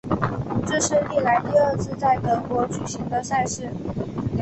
[0.65, 3.69] 这是历来第二次在德国举行赛事。